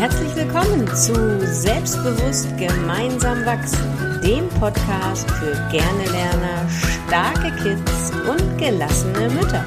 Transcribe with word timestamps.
Herzlich 0.00 0.34
willkommen 0.34 0.86
zu 0.96 1.12
Selbstbewusst 1.44 2.56
gemeinsam 2.56 3.44
wachsen, 3.44 4.18
dem 4.24 4.48
Podcast 4.58 5.30
für 5.32 5.52
gerne 5.70 6.04
Lerner, 6.10 6.66
starke 7.06 7.54
Kids 7.62 8.10
und 8.26 8.56
gelassene 8.56 9.28
Mütter. 9.28 9.62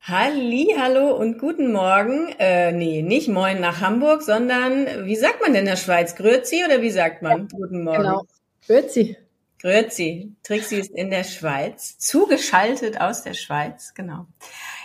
Halli, 0.00 0.74
hallo 0.78 1.14
und 1.14 1.38
guten 1.38 1.70
Morgen. 1.70 2.30
Äh, 2.38 2.72
nee, 2.72 3.02
nicht 3.02 3.28
moin 3.28 3.60
nach 3.60 3.82
Hamburg, 3.82 4.22
sondern 4.22 5.04
wie 5.04 5.16
sagt 5.16 5.42
man 5.42 5.52
denn 5.52 5.64
in 5.64 5.66
der 5.66 5.76
Schweiz? 5.76 6.16
Grüezi 6.16 6.64
oder 6.64 6.80
wie 6.80 6.90
sagt 6.90 7.20
man? 7.20 7.48
Guten 7.48 7.84
Morgen. 7.84 8.04
Genau. 8.04 8.26
Grüezi. 8.66 9.18
Grüezi. 9.60 10.32
Trixie 10.42 10.76
ist 10.76 10.90
in 10.92 11.10
der 11.10 11.24
Schweiz, 11.24 11.98
zugeschaltet 11.98 13.00
aus 13.00 13.22
der 13.22 13.34
Schweiz, 13.34 13.94
genau. 13.94 14.26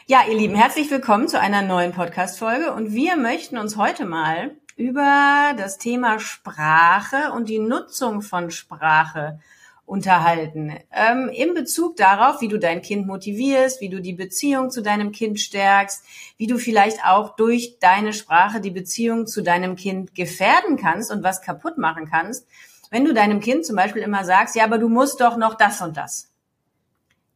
Ja, 0.07 0.21
ihr 0.27 0.35
Lieben, 0.35 0.55
herzlich 0.55 0.89
willkommen 0.89 1.27
zu 1.27 1.39
einer 1.39 1.61
neuen 1.61 1.91
Podcast-Folge 1.91 2.73
und 2.73 2.91
wir 2.91 3.15
möchten 3.17 3.57
uns 3.57 3.77
heute 3.77 4.05
mal 4.05 4.51
über 4.75 5.53
das 5.57 5.77
Thema 5.77 6.19
Sprache 6.19 7.31
und 7.35 7.49
die 7.49 7.59
Nutzung 7.59 8.21
von 8.21 8.49
Sprache 8.49 9.39
unterhalten. 9.85 10.73
Ähm, 10.91 11.29
in 11.29 11.53
Bezug 11.53 11.97
darauf, 11.97 12.41
wie 12.41 12.47
du 12.47 12.57
dein 12.57 12.81
Kind 12.81 13.05
motivierst, 13.05 13.79
wie 13.79 13.89
du 13.89 14.01
die 14.01 14.13
Beziehung 14.13 14.71
zu 14.71 14.81
deinem 14.81 15.11
Kind 15.11 15.39
stärkst, 15.39 16.03
wie 16.37 16.47
du 16.47 16.57
vielleicht 16.57 17.05
auch 17.05 17.35
durch 17.35 17.77
deine 17.79 18.13
Sprache 18.13 18.59
die 18.59 18.71
Beziehung 18.71 19.27
zu 19.27 19.43
deinem 19.43 19.75
Kind 19.75 20.15
gefährden 20.15 20.77
kannst 20.77 21.11
und 21.11 21.23
was 21.23 21.41
kaputt 21.41 21.77
machen 21.77 22.09
kannst 22.09 22.47
wenn 22.91 23.05
du 23.05 23.13
deinem 23.13 23.39
Kind 23.39 23.65
zum 23.65 23.77
Beispiel 23.77 24.03
immer 24.03 24.25
sagst, 24.25 24.55
ja, 24.55 24.65
aber 24.65 24.77
du 24.77 24.89
musst 24.89 25.21
doch 25.21 25.37
noch 25.37 25.55
das 25.55 25.81
und 25.81 25.97
das. 25.97 26.30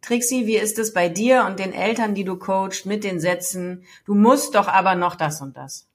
Trixie, 0.06 0.46
wie 0.46 0.58
ist 0.58 0.78
es 0.78 0.94
bei 0.94 1.10
dir 1.10 1.46
und 1.46 1.60
den 1.60 1.74
Eltern, 1.74 2.14
die 2.14 2.24
du 2.24 2.36
coachst, 2.36 2.86
mit 2.86 3.04
den 3.04 3.20
Sätzen, 3.20 3.84
du 4.06 4.14
musst 4.14 4.56
doch 4.56 4.68
aber 4.68 4.96
noch 4.96 5.16
das 5.16 5.42
und 5.42 5.58
das? 5.58 5.88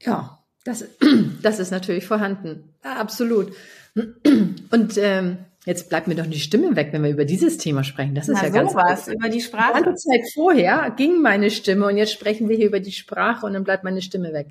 Ja, 0.00 0.38
das, 0.64 0.84
das 1.42 1.58
ist 1.58 1.70
natürlich 1.70 2.06
vorhanden. 2.06 2.74
Ja, 2.84 2.96
absolut. 2.96 3.52
Und 3.94 4.98
ähm, 4.98 5.38
jetzt 5.64 5.88
bleibt 5.88 6.06
mir 6.06 6.16
doch 6.16 6.26
die 6.26 6.38
Stimme 6.38 6.76
weg, 6.76 6.88
wenn 6.90 7.02
wir 7.02 7.10
über 7.10 7.24
dieses 7.24 7.56
Thema 7.56 7.82
sprechen. 7.82 8.14
Das 8.14 8.28
ist 8.28 8.36
Na, 8.36 8.48
ja 8.48 8.50
ganz 8.50 8.74
was 8.74 9.08
über 9.08 9.30
die 9.30 9.40
Sprache. 9.40 9.82
Die 9.82 9.94
Zeit 9.94 10.20
vorher 10.34 10.92
ging 10.96 11.22
meine 11.22 11.50
Stimme 11.50 11.86
und 11.86 11.96
jetzt 11.96 12.12
sprechen 12.12 12.48
wir 12.48 12.56
hier 12.56 12.66
über 12.66 12.80
die 12.80 12.92
Sprache 12.92 13.46
und 13.46 13.54
dann 13.54 13.64
bleibt 13.64 13.84
meine 13.84 14.02
Stimme 14.02 14.34
weg. 14.34 14.48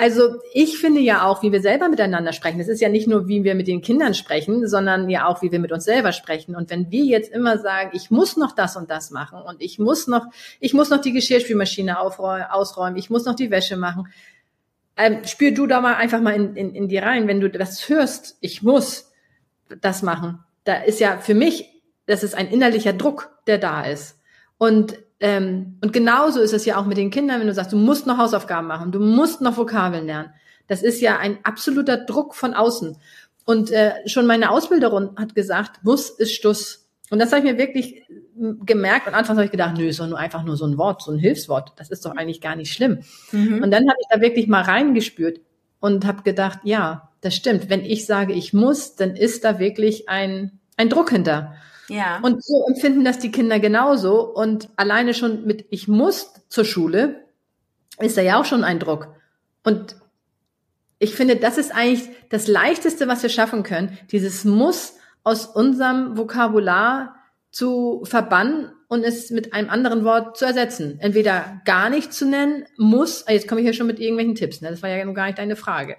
Also 0.00 0.36
ich 0.52 0.78
finde 0.78 1.00
ja 1.00 1.26
auch, 1.26 1.42
wie 1.42 1.50
wir 1.50 1.60
selber 1.60 1.88
miteinander 1.88 2.32
sprechen. 2.32 2.60
Es 2.60 2.68
ist 2.68 2.80
ja 2.80 2.88
nicht 2.88 3.08
nur, 3.08 3.26
wie 3.26 3.42
wir 3.42 3.56
mit 3.56 3.66
den 3.66 3.82
Kindern 3.82 4.14
sprechen, 4.14 4.68
sondern 4.68 5.10
ja 5.10 5.26
auch, 5.26 5.42
wie 5.42 5.50
wir 5.50 5.58
mit 5.58 5.72
uns 5.72 5.82
selber 5.82 6.12
sprechen. 6.12 6.54
Und 6.54 6.70
wenn 6.70 6.92
wir 6.92 7.04
jetzt 7.04 7.32
immer 7.32 7.58
sagen, 7.58 7.90
ich 7.94 8.08
muss 8.08 8.36
noch 8.36 8.52
das 8.52 8.76
und 8.76 8.90
das 8.90 9.10
machen 9.10 9.42
und 9.42 9.60
ich 9.60 9.80
muss 9.80 10.06
noch, 10.06 10.26
ich 10.60 10.72
muss 10.72 10.90
noch 10.90 11.00
die 11.00 11.12
Geschirrspülmaschine 11.12 11.98
ausräumen, 11.98 12.96
ich 12.96 13.10
muss 13.10 13.24
noch 13.24 13.34
die 13.34 13.50
Wäsche 13.50 13.76
machen, 13.76 14.06
ähm, 14.96 15.24
spür 15.24 15.50
du 15.50 15.66
da 15.66 15.80
mal 15.80 15.96
einfach 15.96 16.20
mal 16.20 16.34
in, 16.34 16.54
in, 16.54 16.74
in 16.76 16.86
die 16.86 16.98
rein, 16.98 17.26
wenn 17.26 17.40
du 17.40 17.50
das 17.50 17.88
hörst, 17.88 18.38
ich 18.40 18.62
muss 18.62 19.10
das 19.80 20.02
machen. 20.02 20.44
Da 20.62 20.74
ist 20.74 21.00
ja 21.00 21.18
für 21.18 21.34
mich, 21.34 21.70
das 22.06 22.22
ist 22.22 22.36
ein 22.36 22.48
innerlicher 22.48 22.92
Druck, 22.92 23.32
der 23.48 23.58
da 23.58 23.82
ist. 23.82 24.20
Und 24.58 24.96
ähm, 25.20 25.78
und 25.82 25.92
genauso 25.92 26.40
ist 26.40 26.52
es 26.52 26.64
ja 26.64 26.76
auch 26.76 26.86
mit 26.86 26.96
den 26.96 27.10
Kindern, 27.10 27.40
wenn 27.40 27.46
du 27.46 27.54
sagst, 27.54 27.72
du 27.72 27.76
musst 27.76 28.06
noch 28.06 28.18
Hausaufgaben 28.18 28.66
machen, 28.66 28.92
du 28.92 29.00
musst 29.00 29.40
noch 29.40 29.56
Vokabeln 29.56 30.06
lernen. 30.06 30.30
Das 30.68 30.82
ist 30.82 31.00
ja 31.00 31.18
ein 31.18 31.38
absoluter 31.44 31.96
Druck 31.96 32.34
von 32.34 32.54
außen. 32.54 32.96
Und 33.44 33.70
äh, 33.70 33.92
schon 34.06 34.26
meine 34.26 34.50
Ausbilderin 34.50 35.10
hat 35.16 35.34
gesagt, 35.34 35.82
muss 35.82 36.10
ist 36.10 36.34
Stuss. 36.34 36.86
Und 37.10 37.18
das 37.18 37.32
habe 37.32 37.38
ich 37.38 37.50
mir 37.50 37.58
wirklich 37.58 38.02
hm, 38.36 38.60
gemerkt. 38.66 39.06
Und 39.06 39.14
anfangs 39.14 39.38
habe 39.38 39.46
ich 39.46 39.50
gedacht, 39.50 39.76
nö, 39.76 39.88
ist 39.88 39.98
doch 39.98 40.06
nur 40.06 40.18
einfach 40.18 40.44
nur 40.44 40.56
so 40.56 40.66
ein 40.66 40.76
Wort, 40.76 41.02
so 41.02 41.10
ein 41.10 41.18
Hilfswort. 41.18 41.72
Das 41.76 41.90
ist 41.90 42.04
doch 42.04 42.14
eigentlich 42.14 42.40
gar 42.40 42.54
nicht 42.54 42.72
schlimm. 42.72 42.98
Mhm. 43.32 43.62
Und 43.62 43.70
dann 43.70 43.88
habe 43.88 43.96
ich 44.00 44.06
da 44.10 44.20
wirklich 44.20 44.46
mal 44.46 44.62
reingespürt 44.62 45.40
und 45.80 46.06
habe 46.06 46.22
gedacht, 46.22 46.60
ja, 46.64 47.10
das 47.22 47.34
stimmt. 47.34 47.70
Wenn 47.70 47.84
ich 47.84 48.06
sage, 48.06 48.34
ich 48.34 48.52
muss, 48.52 48.94
dann 48.94 49.16
ist 49.16 49.44
da 49.44 49.58
wirklich 49.58 50.08
ein, 50.08 50.60
ein 50.76 50.90
Druck 50.90 51.10
hinter. 51.10 51.54
Ja. 51.88 52.20
Und 52.22 52.44
so 52.44 52.66
empfinden 52.68 53.04
das 53.04 53.18
die 53.18 53.30
Kinder 53.30 53.60
genauso. 53.60 54.22
Und 54.22 54.68
alleine 54.76 55.14
schon 55.14 55.46
mit 55.46 55.66
ich 55.70 55.88
muss 55.88 56.32
zur 56.48 56.64
Schule 56.64 57.24
ist 58.00 58.16
da 58.16 58.22
ja 58.22 58.40
auch 58.40 58.44
schon 58.44 58.64
ein 58.64 58.78
Druck. 58.78 59.08
Und 59.64 59.96
ich 60.98 61.14
finde, 61.14 61.36
das 61.36 61.58
ist 61.58 61.74
eigentlich 61.74 62.08
das 62.28 62.46
Leichteste, 62.46 63.08
was 63.08 63.22
wir 63.22 63.30
schaffen 63.30 63.62
können, 63.62 63.96
dieses 64.10 64.44
Muss 64.44 64.94
aus 65.24 65.46
unserem 65.46 66.16
Vokabular 66.16 67.14
zu 67.50 68.02
verbannen 68.04 68.72
und 68.88 69.04
es 69.04 69.30
mit 69.30 69.52
einem 69.52 69.70
anderen 69.70 70.04
Wort 70.04 70.36
zu 70.36 70.44
ersetzen. 70.44 70.98
Entweder 71.00 71.60
gar 71.64 71.90
nicht 71.90 72.12
zu 72.12 72.26
nennen, 72.26 72.64
muss, 72.76 73.24
jetzt 73.28 73.48
komme 73.48 73.60
ich 73.60 73.66
ja 73.66 73.72
schon 73.72 73.86
mit 73.86 74.00
irgendwelchen 74.00 74.34
Tipps, 74.34 74.60
ne? 74.60 74.70
das 74.70 74.82
war 74.82 74.90
ja 74.90 75.04
gar 75.04 75.26
nicht 75.26 75.38
deine 75.38 75.56
Frage. 75.56 75.96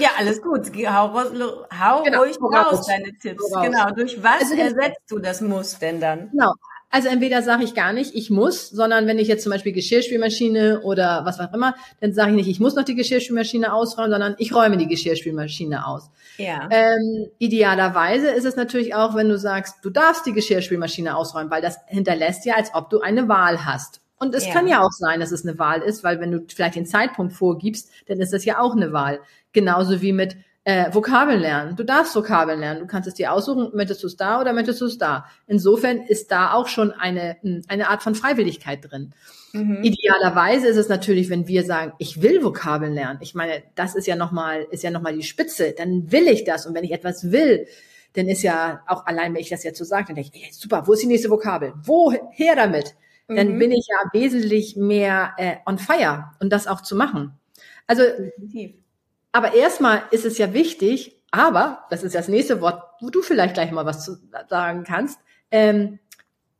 Ja, 0.00 0.10
alles 0.18 0.42
gut. 0.42 0.70
Hau, 0.86 1.14
hau 1.14 2.02
genau, 2.02 2.22
ruhig 2.22 2.36
raus 2.40 2.86
deine 2.86 3.12
Tipps. 3.18 3.42
Raus. 3.54 3.64
Genau. 3.64 3.90
Durch 3.90 4.22
was 4.22 4.42
also, 4.42 4.54
ersetzt 4.54 5.10
du 5.10 5.18
das 5.18 5.40
Muss 5.40 5.78
denn 5.78 6.00
dann? 6.00 6.30
Genau. 6.30 6.52
Also 6.92 7.08
entweder 7.08 7.42
sage 7.42 7.62
ich 7.62 7.74
gar 7.74 7.92
nicht, 7.92 8.16
ich 8.16 8.30
muss, 8.30 8.68
sondern 8.68 9.06
wenn 9.06 9.20
ich 9.20 9.28
jetzt 9.28 9.44
zum 9.44 9.52
Beispiel 9.52 9.72
Geschirrspülmaschine 9.72 10.80
oder 10.82 11.24
was 11.24 11.38
auch 11.38 11.52
immer, 11.54 11.76
dann 12.00 12.12
sage 12.12 12.30
ich 12.30 12.36
nicht, 12.36 12.48
ich 12.48 12.58
muss 12.58 12.74
noch 12.74 12.82
die 12.82 12.96
Geschirrspülmaschine 12.96 13.72
ausräumen, 13.72 14.10
sondern 14.10 14.34
ich 14.38 14.52
räume 14.52 14.76
die 14.76 14.88
Geschirrspülmaschine 14.88 15.86
aus. 15.86 16.10
Ja. 16.36 16.68
Ähm, 16.72 17.28
idealerweise 17.38 18.30
ist 18.30 18.44
es 18.44 18.56
natürlich 18.56 18.96
auch, 18.96 19.14
wenn 19.14 19.28
du 19.28 19.38
sagst, 19.38 19.76
du 19.84 19.90
darfst 19.90 20.26
die 20.26 20.32
Geschirrspülmaschine 20.32 21.16
ausräumen, 21.16 21.50
weil 21.50 21.62
das 21.62 21.78
hinterlässt 21.86 22.44
ja, 22.44 22.56
als 22.56 22.74
ob 22.74 22.90
du 22.90 23.00
eine 23.00 23.28
Wahl 23.28 23.64
hast. 23.64 24.00
Und 24.20 24.34
es 24.34 24.46
ja. 24.46 24.52
kann 24.52 24.68
ja 24.68 24.82
auch 24.82 24.92
sein, 24.92 25.18
dass 25.18 25.32
es 25.32 25.46
eine 25.46 25.58
Wahl 25.58 25.80
ist, 25.80 26.04
weil 26.04 26.20
wenn 26.20 26.30
du 26.30 26.44
vielleicht 26.46 26.76
den 26.76 26.86
Zeitpunkt 26.86 27.32
vorgibst, 27.32 27.90
dann 28.06 28.20
ist 28.20 28.32
das 28.32 28.44
ja 28.44 28.60
auch 28.60 28.76
eine 28.76 28.92
Wahl. 28.92 29.20
Genauso 29.52 30.02
wie 30.02 30.12
mit 30.12 30.36
äh, 30.64 30.92
Vokabeln 30.92 31.40
lernen. 31.40 31.74
Du 31.74 31.84
darfst 31.84 32.14
Vokabeln 32.14 32.60
lernen. 32.60 32.80
Du 32.80 32.86
kannst 32.86 33.08
es 33.08 33.14
dir 33.14 33.32
aussuchen, 33.32 33.70
möchtest 33.74 34.02
du 34.02 34.06
es 34.06 34.16
da 34.16 34.40
oder 34.40 34.52
möchtest 34.52 34.82
du 34.82 34.84
es 34.84 34.98
da. 34.98 35.24
Insofern 35.46 36.02
ist 36.02 36.30
da 36.30 36.52
auch 36.52 36.68
schon 36.68 36.92
eine, 36.92 37.38
hm, 37.40 37.62
eine 37.68 37.88
Art 37.88 38.02
von 38.02 38.14
Freiwilligkeit 38.14 38.90
drin. 38.90 39.14
Mhm. 39.52 39.82
Idealerweise 39.82 40.68
ist 40.68 40.76
es 40.76 40.88
natürlich, 40.90 41.30
wenn 41.30 41.48
wir 41.48 41.64
sagen, 41.64 41.94
ich 41.98 42.20
will 42.20 42.44
Vokabeln 42.44 42.92
lernen. 42.92 43.20
Ich 43.22 43.34
meine, 43.34 43.62
das 43.74 43.94
ist 43.94 44.06
ja 44.06 44.16
nochmal, 44.16 44.66
ist 44.70 44.82
ja 44.82 44.90
nochmal 44.90 45.16
die 45.16 45.22
Spitze. 45.22 45.74
Dann 45.76 46.12
will 46.12 46.28
ich 46.28 46.44
das. 46.44 46.66
Und 46.66 46.74
wenn 46.74 46.84
ich 46.84 46.92
etwas 46.92 47.32
will, 47.32 47.66
dann 48.12 48.28
ist 48.28 48.42
ja 48.42 48.82
auch 48.86 49.06
allein, 49.06 49.32
wenn 49.32 49.40
ich 49.40 49.48
das 49.48 49.64
jetzt 49.64 49.78
so 49.78 49.84
sage, 49.84 50.08
dann 50.08 50.16
denke 50.16 50.30
ich, 50.34 50.44
ey, 50.44 50.52
super, 50.52 50.86
wo 50.86 50.92
ist 50.92 51.02
die 51.02 51.06
nächste 51.06 51.30
Vokabel? 51.30 51.72
Woher 51.84 52.54
damit? 52.54 52.96
Mhm. 53.30 53.36
Dann 53.36 53.58
bin 53.58 53.70
ich 53.70 53.86
ja 53.88 54.10
wesentlich 54.12 54.76
mehr 54.76 55.34
äh, 55.36 55.56
on 55.64 55.78
fire 55.78 56.32
und 56.40 56.50
das 56.50 56.66
auch 56.66 56.80
zu 56.80 56.96
machen. 56.96 57.38
Also 57.86 58.02
Definitiv. 58.02 58.74
Aber 59.32 59.54
erstmal 59.54 60.02
ist 60.10 60.24
es 60.24 60.38
ja 60.38 60.52
wichtig, 60.52 61.22
aber, 61.30 61.84
das 61.90 62.02
ist 62.02 62.16
das 62.16 62.26
nächste 62.26 62.60
Wort, 62.60 62.82
wo 63.00 63.10
du 63.10 63.22
vielleicht 63.22 63.54
gleich 63.54 63.70
mal 63.70 63.86
was 63.86 64.04
zu 64.04 64.16
sagen 64.48 64.82
kannst, 64.82 65.20
ähm, 65.52 66.00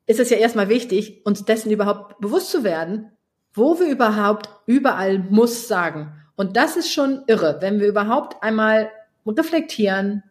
ist 0.07 0.21
es 0.21 0.31
ja 0.31 0.37
erstmal 0.37 0.69
wichtig, 0.69 1.27
uns 1.27 1.45
dessen 1.45 1.73
überhaupt 1.73 2.21
bewusst 2.21 2.51
zu 2.53 2.63
werden, 2.63 3.11
wo 3.53 3.81
wir 3.81 3.89
überhaupt 3.89 4.49
überall 4.67 5.19
muss 5.19 5.67
sagen. 5.67 6.13
Und 6.37 6.57
das 6.57 6.77
ist 6.77 6.93
schon 6.93 7.25
irre, 7.27 7.59
wenn 7.61 7.81
wir 7.81 7.89
überhaupt 7.89 8.43
einmal 8.43 8.91
reflektieren, 9.27 10.23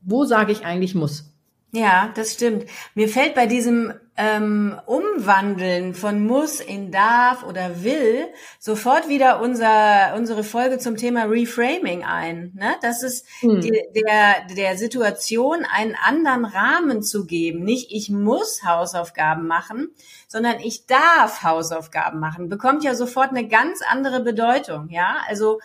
wo 0.00 0.24
sage 0.24 0.52
ich 0.52 0.64
eigentlich 0.64 0.94
muss. 0.94 1.35
Ja, 1.72 2.10
das 2.14 2.32
stimmt. 2.32 2.66
Mir 2.94 3.08
fällt 3.08 3.34
bei 3.34 3.46
diesem 3.46 3.92
ähm, 4.16 4.80
Umwandeln 4.86 5.94
von 5.94 6.26
muss 6.26 6.60
in 6.60 6.90
darf 6.90 7.42
oder 7.42 7.82
will 7.82 8.28
sofort 8.58 9.08
wieder 9.08 9.40
unser, 9.42 10.14
unsere 10.16 10.42
Folge 10.42 10.78
zum 10.78 10.96
Thema 10.96 11.24
Reframing 11.24 12.02
ein. 12.02 12.52
Ne? 12.54 12.74
Das 12.80 13.02
ist 13.02 13.26
hm. 13.40 13.60
die, 13.60 13.78
der, 13.94 14.46
der 14.56 14.78
Situation 14.78 15.66
einen 15.70 15.96
anderen 15.96 16.46
Rahmen 16.46 17.02
zu 17.02 17.26
geben. 17.26 17.64
Nicht 17.64 17.92
ich 17.92 18.08
muss 18.08 18.62
Hausaufgaben 18.64 19.46
machen, 19.46 19.90
sondern 20.28 20.60
ich 20.60 20.86
darf 20.86 21.42
Hausaufgaben 21.42 22.18
machen. 22.18 22.48
Bekommt 22.48 22.84
ja 22.84 22.94
sofort 22.94 23.30
eine 23.30 23.46
ganz 23.48 23.80
andere 23.86 24.20
Bedeutung. 24.20 24.88
Ja, 24.88 25.18
also 25.28 25.60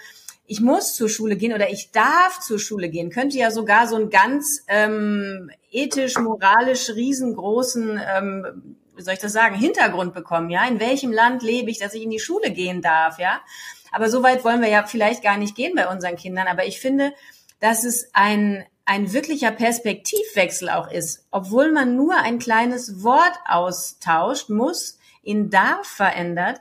ich 0.51 0.59
muss 0.59 0.95
zur 0.95 1.07
Schule 1.07 1.37
gehen 1.37 1.53
oder 1.53 1.69
ich 1.69 1.91
darf 1.91 2.41
zur 2.41 2.59
Schule 2.59 2.89
gehen, 2.89 3.09
könnte 3.09 3.37
ja 3.37 3.51
sogar 3.51 3.87
so 3.87 3.95
einen 3.95 4.09
ganz 4.09 4.65
ähm, 4.67 5.49
ethisch, 5.71 6.17
moralisch 6.17 6.89
riesengroßen, 6.89 8.01
ähm, 8.17 8.75
wie 8.97 9.01
soll 9.01 9.13
ich 9.13 9.21
das 9.21 9.31
sagen, 9.31 9.55
Hintergrund 9.55 10.13
bekommen, 10.13 10.49
ja? 10.49 10.67
In 10.67 10.81
welchem 10.81 11.13
Land 11.13 11.41
lebe 11.41 11.71
ich, 11.71 11.79
dass 11.79 11.93
ich 11.93 12.03
in 12.03 12.09
die 12.09 12.19
Schule 12.19 12.51
gehen 12.51 12.81
darf, 12.81 13.17
ja? 13.17 13.39
Aber 13.93 14.09
so 14.09 14.23
weit 14.23 14.43
wollen 14.43 14.61
wir 14.61 14.67
ja 14.67 14.83
vielleicht 14.85 15.23
gar 15.23 15.37
nicht 15.37 15.55
gehen 15.55 15.73
bei 15.73 15.87
unseren 15.87 16.17
Kindern. 16.17 16.47
Aber 16.47 16.65
ich 16.65 16.81
finde, 16.81 17.13
dass 17.61 17.85
es 17.85 18.09
ein, 18.11 18.65
ein 18.83 19.13
wirklicher 19.13 19.51
Perspektivwechsel 19.51 20.69
auch 20.69 20.91
ist. 20.91 21.25
Obwohl 21.31 21.71
man 21.71 21.95
nur 21.95 22.17
ein 22.17 22.39
kleines 22.39 23.03
Wort 23.03 23.39
austauscht, 23.47 24.49
muss, 24.49 24.99
in 25.23 25.49
darf 25.49 25.87
verändert, 25.87 26.59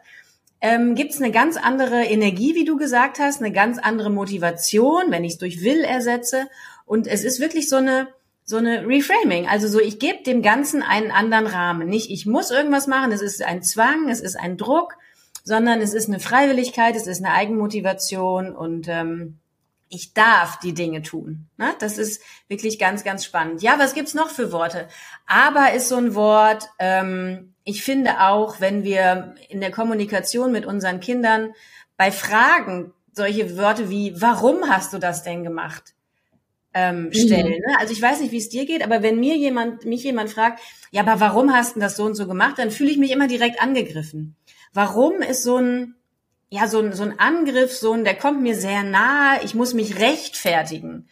ähm, 0.61 0.95
gibt 0.95 1.13
es 1.13 1.21
eine 1.21 1.31
ganz 1.31 1.57
andere 1.57 2.05
Energie, 2.05 2.55
wie 2.55 2.65
du 2.65 2.77
gesagt 2.77 3.19
hast, 3.19 3.41
eine 3.41 3.53
ganz 3.53 3.79
andere 3.79 4.11
Motivation, 4.11 5.11
wenn 5.11 5.25
ich 5.25 5.33
es 5.33 5.39
durch 5.39 5.63
will 5.63 5.81
ersetze. 5.81 6.49
Und 6.85 7.07
es 7.07 7.25
ist 7.25 7.41
wirklich 7.41 7.69
so 7.69 7.77
eine, 7.77 8.09
so 8.45 8.57
eine 8.57 8.87
Reframing. 8.87 9.49
Also 9.49 9.69
so, 9.69 9.81
ich 9.81 9.99
gebe 9.99 10.23
dem 10.23 10.43
Ganzen 10.43 10.83
einen 10.83 11.11
anderen 11.11 11.47
Rahmen. 11.47 11.89
Nicht, 11.89 12.11
ich 12.11 12.27
muss 12.27 12.51
irgendwas 12.51 12.87
machen, 12.87 13.13
es 13.13 13.23
ist 13.23 13.43
ein 13.43 13.63
Zwang, 13.63 14.09
es 14.11 14.21
ist 14.21 14.39
ein 14.39 14.59
Druck, 14.59 14.97
sondern 15.45 15.81
es 15.81 15.95
ist 15.95 16.09
eine 16.09 16.21
Freiwilligkeit, 16.21 16.95
es 16.95 17.07
ist 17.07 17.25
eine 17.25 17.35
Eigenmotivation 17.35 18.55
und 18.55 18.87
ähm, 18.89 19.39
ich 19.91 20.15
darf 20.15 20.59
die 20.61 20.73
Dinge 20.73 21.03
tun. 21.03 21.49
Ne? 21.59 21.75
Das 21.81 21.99
ist 21.99 22.23
wirklich 22.49 22.79
ganz, 22.79 23.05
ganz 23.05 23.25
spannend. 23.25 23.61
Ja, 23.61 23.79
was 23.79 23.93
gibt's 23.93 24.15
noch 24.15 24.31
für 24.31 24.53
Worte? 24.53 24.89
Aber 25.27 25.73
ist 25.73 25.89
so 25.89 25.97
ein 25.97 26.15
Wort, 26.15 26.69
ähm, 26.79 27.55
ich 27.65 27.83
finde 27.83 28.21
auch, 28.21 28.61
wenn 28.61 28.85
wir 28.85 29.35
in 29.49 29.61
der 29.61 29.73
Kommunikation 29.73 30.53
mit 30.53 30.65
unseren 30.65 31.01
Kindern 31.01 31.53
bei 31.97 32.13
Fragen 32.13 32.93
solche 33.13 33.57
Wörter 33.57 33.91
wie, 33.91 34.15
warum 34.17 34.69
hast 34.69 34.93
du 34.93 34.99
das 34.99 35.25
denn 35.25 35.43
gemacht? 35.43 35.95
Ähm, 36.73 37.07
mhm. 37.07 37.13
stellen. 37.13 37.51
Ne? 37.51 37.77
Also 37.81 37.93
ich 37.93 38.01
weiß 38.01 38.21
nicht, 38.21 38.31
wie 38.31 38.39
es 38.39 38.49
dir 38.49 38.65
geht, 38.65 38.85
aber 38.85 39.03
wenn 39.03 39.19
mir 39.19 39.37
jemand, 39.37 39.85
mich 39.85 40.05
jemand 40.05 40.31
fragt, 40.31 40.61
ja, 40.93 41.03
aber 41.03 41.19
warum 41.19 41.53
hast 41.53 41.75
du 41.75 41.81
das 41.81 41.97
so 41.97 42.05
und 42.05 42.15
so 42.15 42.29
gemacht, 42.29 42.59
dann 42.59 42.71
fühle 42.71 42.93
ich 42.93 42.97
mich 42.97 43.11
immer 43.11 43.27
direkt 43.27 43.61
angegriffen. 43.61 44.37
Warum 44.73 45.21
ist 45.21 45.43
so 45.43 45.57
ein, 45.57 45.97
ja, 46.51 46.67
so 46.67 46.81
ein, 46.81 46.93
so 46.93 47.05
ein 47.05 47.19
Angriff, 47.19 47.73
so 47.73 47.93
ein, 47.93 48.05
der 48.05 48.17
kommt 48.17 48.43
mir 48.43 48.57
sehr 48.57 48.83
nahe, 48.83 49.43
ich 49.45 49.55
muss 49.55 49.73
mich 49.73 49.99
rechtfertigen. 49.99 51.09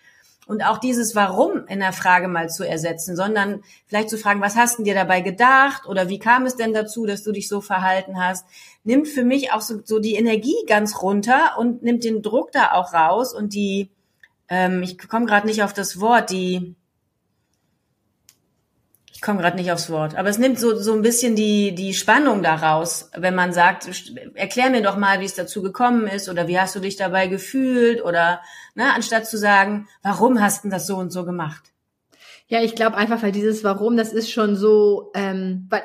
Und 0.48 0.62
auch 0.62 0.78
dieses 0.78 1.14
Warum 1.14 1.66
in 1.66 1.80
der 1.80 1.92
Frage 1.92 2.26
mal 2.26 2.48
zu 2.48 2.66
ersetzen, 2.66 3.14
sondern 3.14 3.62
vielleicht 3.86 4.08
zu 4.08 4.16
fragen, 4.16 4.40
was 4.40 4.56
hast 4.56 4.78
du 4.78 4.82
dir 4.82 4.94
dabei 4.94 5.20
gedacht 5.20 5.86
oder 5.86 6.08
wie 6.08 6.18
kam 6.18 6.46
es 6.46 6.56
denn 6.56 6.72
dazu, 6.72 7.04
dass 7.04 7.22
du 7.22 7.32
dich 7.32 7.48
so 7.48 7.60
verhalten 7.60 8.18
hast, 8.18 8.46
nimmt 8.82 9.08
für 9.08 9.24
mich 9.24 9.52
auch 9.52 9.60
so, 9.60 9.80
so 9.84 9.98
die 9.98 10.14
Energie 10.14 10.56
ganz 10.66 11.02
runter 11.02 11.56
und 11.58 11.82
nimmt 11.82 12.02
den 12.02 12.22
Druck 12.22 12.50
da 12.50 12.72
auch 12.72 12.94
raus 12.94 13.34
und 13.34 13.52
die, 13.52 13.90
ähm, 14.48 14.82
ich 14.82 14.96
komme 14.96 15.26
gerade 15.26 15.46
nicht 15.46 15.62
auf 15.62 15.74
das 15.74 16.00
Wort, 16.00 16.30
die, 16.30 16.74
ich 19.18 19.22
komme 19.22 19.40
gerade 19.40 19.56
nicht 19.56 19.72
aufs 19.72 19.90
Wort, 19.90 20.14
aber 20.14 20.28
es 20.28 20.38
nimmt 20.38 20.60
so, 20.60 20.76
so 20.76 20.92
ein 20.92 21.02
bisschen 21.02 21.34
die, 21.34 21.74
die 21.74 21.92
Spannung 21.92 22.40
daraus, 22.40 23.10
wenn 23.16 23.34
man 23.34 23.52
sagt, 23.52 23.90
erklär 24.34 24.70
mir 24.70 24.80
doch 24.80 24.96
mal, 24.96 25.18
wie 25.18 25.24
es 25.24 25.34
dazu 25.34 25.60
gekommen 25.60 26.06
ist 26.06 26.28
oder 26.28 26.46
wie 26.46 26.56
hast 26.56 26.76
du 26.76 26.78
dich 26.78 26.94
dabei 26.94 27.26
gefühlt 27.26 28.00
oder, 28.04 28.40
ne, 28.76 28.94
anstatt 28.94 29.26
zu 29.26 29.36
sagen, 29.36 29.88
warum 30.04 30.40
hast 30.40 30.64
du 30.64 30.68
das 30.68 30.86
so 30.86 30.96
und 30.98 31.10
so 31.10 31.24
gemacht? 31.24 31.72
Ja, 32.46 32.62
ich 32.62 32.76
glaube 32.76 32.96
einfach, 32.96 33.20
weil 33.20 33.32
dieses 33.32 33.64
Warum, 33.64 33.96
das 33.96 34.12
ist 34.12 34.30
schon 34.30 34.54
so, 34.54 35.10
ähm, 35.14 35.66
weil 35.68 35.82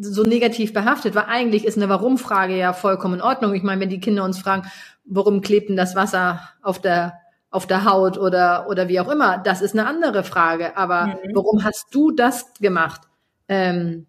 so 0.00 0.22
negativ 0.22 0.72
behaftet, 0.72 1.14
weil 1.14 1.26
eigentlich 1.26 1.66
ist 1.66 1.76
eine 1.76 1.90
Warum-Frage 1.90 2.56
ja 2.56 2.72
vollkommen 2.72 3.16
in 3.16 3.20
Ordnung. 3.20 3.52
Ich 3.52 3.62
meine, 3.62 3.82
wenn 3.82 3.90
die 3.90 4.00
Kinder 4.00 4.24
uns 4.24 4.38
fragen, 4.38 4.66
warum 5.04 5.42
klebt 5.42 5.68
denn 5.68 5.76
das 5.76 5.94
Wasser 5.94 6.48
auf 6.62 6.80
der 6.80 7.20
auf 7.50 7.66
der 7.66 7.84
Haut 7.84 8.18
oder, 8.18 8.68
oder 8.68 8.88
wie 8.88 9.00
auch 9.00 9.10
immer. 9.10 9.38
Das 9.38 9.62
ist 9.62 9.72
eine 9.72 9.86
andere 9.86 10.22
Frage. 10.22 10.76
Aber 10.76 11.06
mhm. 11.06 11.34
warum 11.34 11.64
hast 11.64 11.86
du 11.92 12.10
das 12.10 12.52
gemacht? 12.54 13.02
Ähm, 13.48 14.06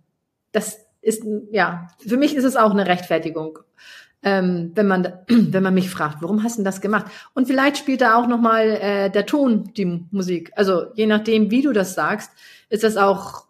das 0.52 0.80
ist, 1.02 1.24
ja, 1.52 1.88
für 2.06 2.18
mich 2.18 2.36
ist 2.36 2.44
es 2.44 2.56
auch 2.56 2.72
eine 2.72 2.88
Rechtfertigung. 2.88 3.60
Ähm, 4.22 4.72
wenn 4.76 4.88
man 4.88 5.14
wenn 5.28 5.64
man 5.64 5.74
mich 5.74 5.90
fragt, 5.90 6.22
warum 6.22 6.44
hast 6.44 6.60
du 6.60 6.64
das 6.64 6.82
gemacht? 6.82 7.06
Und 7.34 7.48
vielleicht 7.48 7.78
spielt 7.78 8.02
da 8.02 8.16
auch 8.16 8.28
noch 8.28 8.42
mal 8.42 8.68
äh, 8.68 9.10
der 9.10 9.26
Ton 9.26 9.72
die 9.76 10.06
Musik. 10.12 10.52
Also 10.56 10.88
je 10.96 11.08
nachdem, 11.08 11.52
wie 11.52 11.62
du 11.62 11.72
das 11.72 11.94
sagst, 11.94 12.32
ist 12.70 12.84
das 12.84 12.98
auch 12.98 13.46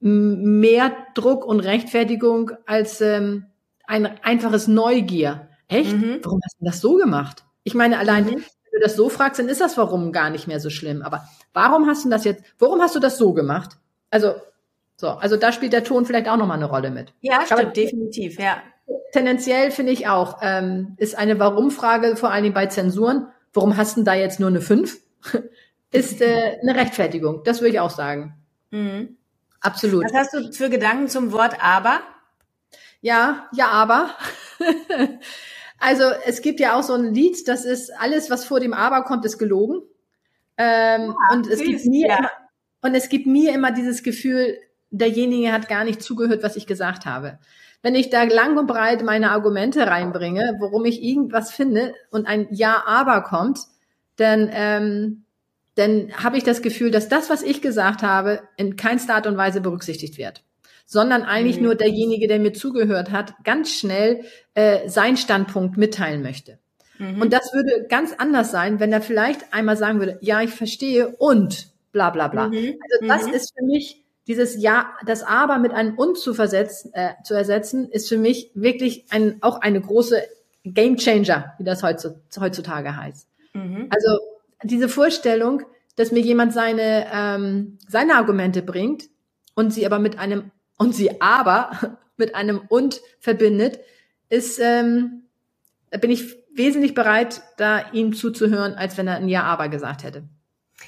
mehr 0.00 0.92
Druck 1.14 1.44
und 1.44 1.60
Rechtfertigung 1.60 2.52
als 2.66 3.00
ähm, 3.00 3.46
ein 3.86 4.06
einfaches 4.22 4.66
Neugier. 4.66 5.48
Echt? 5.68 5.92
Mhm. 5.92 6.20
Warum 6.22 6.40
hast 6.42 6.56
du 6.58 6.64
das 6.64 6.80
so 6.80 6.96
gemacht? 6.96 7.44
Ich 7.70 7.74
meine, 7.76 7.98
allein, 7.98 8.24
mhm. 8.24 8.30
wenn 8.30 8.72
du 8.72 8.80
das 8.82 8.96
so 8.96 9.08
fragst, 9.08 9.38
dann 9.38 9.48
ist 9.48 9.60
das 9.60 9.76
Warum 9.76 10.10
gar 10.10 10.28
nicht 10.28 10.48
mehr 10.48 10.58
so 10.58 10.70
schlimm. 10.70 11.02
Aber 11.02 11.24
warum 11.52 11.86
hast 11.86 12.04
du 12.04 12.08
das 12.08 12.24
jetzt, 12.24 12.42
warum 12.58 12.80
hast 12.80 12.96
du 12.96 12.98
das 12.98 13.16
so 13.16 13.32
gemacht? 13.32 13.78
Also, 14.10 14.34
so, 14.96 15.10
also 15.10 15.36
da 15.36 15.52
spielt 15.52 15.72
der 15.72 15.84
Ton 15.84 16.04
vielleicht 16.04 16.28
auch 16.28 16.36
nochmal 16.36 16.56
eine 16.56 16.66
Rolle 16.66 16.90
mit. 16.90 17.14
Ja, 17.20 17.42
stimmt, 17.46 17.60
Aber, 17.60 17.70
definitiv, 17.70 18.40
ja. 18.40 18.60
Tendenziell 19.12 19.70
finde 19.70 19.92
ich 19.92 20.08
auch, 20.08 20.38
ähm, 20.42 20.94
ist 20.96 21.16
eine 21.16 21.38
Warum-Frage, 21.38 22.16
vor 22.16 22.32
allen 22.32 22.42
Dingen 22.42 22.54
bei 22.54 22.66
Zensuren, 22.66 23.28
warum 23.52 23.76
hast 23.76 23.96
du 23.96 24.02
da 24.02 24.14
jetzt 24.14 24.40
nur 24.40 24.48
eine 24.48 24.60
5? 24.60 24.98
ist 25.92 26.20
äh, 26.20 26.58
eine 26.60 26.74
Rechtfertigung. 26.74 27.44
Das 27.44 27.60
würde 27.60 27.74
ich 27.74 27.78
auch 27.78 27.90
sagen. 27.90 28.34
Mhm. 28.72 29.16
Absolut. 29.60 30.06
Was 30.06 30.12
hast 30.12 30.34
du 30.34 30.52
für 30.52 30.70
Gedanken 30.70 31.06
zum 31.06 31.30
Wort 31.30 31.54
aber? 31.62 32.00
Ja, 33.00 33.48
ja, 33.52 33.68
aber. 33.68 34.10
Also 35.80 36.04
es 36.26 36.42
gibt 36.42 36.60
ja 36.60 36.78
auch 36.78 36.82
so 36.82 36.92
ein 36.92 37.14
Lied, 37.14 37.48
das 37.48 37.64
ist 37.64 37.90
alles, 37.98 38.30
was 38.30 38.44
vor 38.44 38.60
dem 38.60 38.74
Aber 38.74 39.02
kommt, 39.02 39.24
ist 39.24 39.38
gelogen. 39.38 39.80
Ähm, 40.58 41.14
ja, 41.16 41.34
und 41.34 41.46
es 41.48 41.58
gibt 41.58 41.86
mir 41.86 42.06
ja. 42.06 42.18
immer, 42.18 42.30
und 42.82 42.94
es 42.94 43.08
gibt 43.08 43.26
mir 43.26 43.54
immer 43.54 43.72
dieses 43.72 44.02
Gefühl, 44.02 44.58
derjenige 44.90 45.52
hat 45.52 45.68
gar 45.68 45.84
nicht 45.84 46.02
zugehört, 46.02 46.42
was 46.42 46.56
ich 46.56 46.66
gesagt 46.66 47.06
habe. 47.06 47.38
Wenn 47.82 47.94
ich 47.94 48.10
da 48.10 48.24
lang 48.24 48.58
und 48.58 48.66
breit 48.66 49.02
meine 49.02 49.30
Argumente 49.30 49.86
reinbringe, 49.86 50.56
worum 50.60 50.84
ich 50.84 51.02
irgendwas 51.02 51.50
finde 51.50 51.94
und 52.10 52.26
ein 52.26 52.46
Ja, 52.50 52.82
aber 52.86 53.22
kommt, 53.22 53.60
dann, 54.16 54.50
ähm, 54.52 55.24
dann 55.76 56.12
habe 56.22 56.36
ich 56.36 56.44
das 56.44 56.60
Gefühl, 56.60 56.90
dass 56.90 57.08
das, 57.08 57.30
was 57.30 57.42
ich 57.42 57.62
gesagt 57.62 58.02
habe, 58.02 58.42
in 58.58 58.76
keinster 58.76 59.14
Art 59.14 59.26
und 59.26 59.38
Weise 59.38 59.62
berücksichtigt 59.62 60.18
wird 60.18 60.44
sondern 60.90 61.22
eigentlich 61.22 61.58
mhm. 61.58 61.66
nur 61.66 61.74
derjenige, 61.76 62.26
der 62.26 62.40
mir 62.40 62.52
zugehört 62.52 63.12
hat, 63.12 63.34
ganz 63.44 63.70
schnell 63.70 64.24
äh, 64.54 64.88
seinen 64.88 65.16
Standpunkt 65.16 65.76
mitteilen 65.76 66.20
möchte. 66.20 66.58
Mhm. 66.98 67.22
Und 67.22 67.32
das 67.32 67.54
würde 67.54 67.86
ganz 67.88 68.12
anders 68.18 68.50
sein, 68.50 68.80
wenn 68.80 68.92
er 68.92 69.00
vielleicht 69.00 69.54
einmal 69.54 69.76
sagen 69.76 70.00
würde, 70.00 70.18
ja, 70.20 70.42
ich 70.42 70.50
verstehe 70.50 71.06
und 71.06 71.68
bla 71.92 72.10
bla 72.10 72.26
bla. 72.26 72.48
Mhm. 72.48 72.74
Also 72.82 73.06
das 73.06 73.26
mhm. 73.28 73.34
ist 73.34 73.54
für 73.56 73.64
mich 73.64 74.02
dieses 74.26 74.60
Ja, 74.60 74.92
das 75.06 75.22
Aber 75.22 75.58
mit 75.58 75.70
einem 75.70 75.96
Und 75.96 76.18
zu 76.18 76.34
versetzen, 76.34 76.92
äh, 76.92 77.10
zu 77.22 77.34
ersetzen, 77.34 77.88
ist 77.88 78.08
für 78.08 78.18
mich 78.18 78.50
wirklich 78.54 79.04
ein, 79.10 79.36
auch 79.42 79.60
eine 79.60 79.80
große 79.80 80.20
Game 80.64 80.96
Changer, 80.96 81.54
wie 81.58 81.64
das 81.64 81.84
heutzutage 81.84 82.96
heißt. 82.96 83.28
Mhm. 83.54 83.86
Also 83.90 84.18
diese 84.64 84.88
Vorstellung, 84.88 85.62
dass 85.94 86.10
mir 86.10 86.20
jemand 86.20 86.52
seine, 86.52 87.06
ähm, 87.14 87.78
seine 87.86 88.16
Argumente 88.16 88.62
bringt 88.62 89.04
und 89.54 89.72
sie 89.72 89.86
aber 89.86 90.00
mit 90.00 90.18
einem 90.18 90.50
und 90.80 90.94
sie 90.94 91.20
aber 91.20 91.98
mit 92.16 92.34
einem 92.34 92.62
und 92.68 93.02
verbindet, 93.20 93.80
ist, 94.30 94.58
ähm, 94.58 95.24
da 95.90 95.98
bin 95.98 96.10
ich 96.10 96.36
wesentlich 96.54 96.94
bereit, 96.94 97.42
da 97.58 97.90
ihm 97.92 98.14
zuzuhören, 98.14 98.74
als 98.74 98.96
wenn 98.96 99.06
er 99.06 99.16
ein 99.16 99.28
Ja, 99.28 99.42
aber 99.42 99.68
gesagt 99.68 100.04
hätte. 100.04 100.24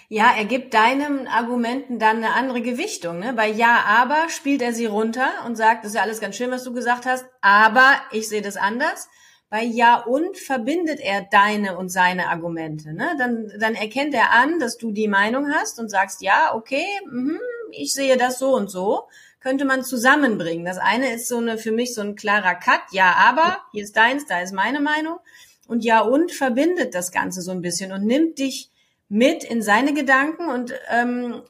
Ja, 0.09 0.33
er 0.37 0.47
gibt 0.47 0.73
deinen 0.73 1.29
Argumenten 1.29 1.99
dann 1.99 2.17
eine 2.19 2.33
andere 2.33 2.63
Gewichtung. 2.63 3.19
Ne? 3.19 3.35
Bei 3.35 3.49
Ja, 3.49 3.85
aber 3.87 4.31
spielt 4.31 4.63
er 4.63 4.73
sie 4.73 4.87
runter 4.87 5.29
und 5.47 5.57
sagt, 5.57 5.85
das 5.85 5.91
ist 5.91 5.97
ja 5.97 6.03
alles 6.03 6.21
ganz 6.21 6.37
schön, 6.37 6.51
was 6.51 6.65
du 6.65 6.73
gesagt 6.73 7.05
hast, 7.05 7.27
aber 7.43 7.93
ich 8.13 8.29
sehe 8.29 8.43
das 8.43 8.57
anders. 8.57 9.09
Bei 9.51 9.63
Ja 9.63 9.97
und 9.97 10.39
verbindet 10.39 11.01
er 11.01 11.27
deine 11.31 11.77
und 11.77 11.91
seine 11.91 12.29
Argumente. 12.29 12.95
Ne? 12.95 13.15
Dann, 13.19 13.53
dann 13.59 13.75
erkennt 13.75 14.15
er 14.15 14.33
an, 14.33 14.59
dass 14.59 14.79
du 14.79 14.91
die 14.93 15.09
Meinung 15.09 15.53
hast 15.53 15.79
und 15.79 15.91
sagst, 15.91 16.23
ja, 16.23 16.55
okay, 16.55 16.87
mh, 17.11 17.39
ich 17.73 17.93
sehe 17.93 18.17
das 18.17 18.39
so 18.39 18.55
und 18.55 18.71
so 18.71 19.09
könnte 19.43 19.65
man 19.65 19.85
zusammenbringen. 19.85 20.65
Das 20.65 20.79
eine 20.79 21.13
ist 21.13 21.29
so 21.29 21.39
eine, 21.39 21.59
für 21.59 21.73
mich 21.73 21.95
so 21.95 22.01
ein 22.01 22.15
klarer 22.15 22.55
Cut. 22.55 22.81
Ja, 22.93 23.15
aber, 23.17 23.59
hier 23.73 23.83
ist 23.83 23.97
deins, 23.97 24.27
da 24.27 24.41
ist 24.41 24.53
meine 24.53 24.81
Meinung. 24.81 25.19
Und 25.67 25.85
ja, 25.85 26.01
und 26.01 26.33
verbindet 26.33 26.95
das 26.95 27.13
Ganze 27.13 27.43
so 27.43 27.51
ein 27.51 27.61
bisschen 27.61 27.93
und 27.93 28.05
nimmt 28.05 28.39
dich 28.39 28.71
mit 29.09 29.45
in 29.45 29.63
seine 29.63 29.95
Gedanken 29.95 30.49
und 30.49 30.73
ähm, 30.91 31.43